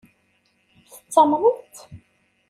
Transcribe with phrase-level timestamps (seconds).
[0.93, 1.75] Tettamneḍ-tt?